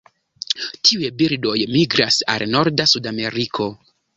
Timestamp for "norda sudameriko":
2.55-3.71